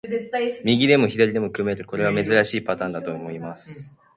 [0.63, 3.95] 右でも左でも組める、これは珍しいパターンだと思います。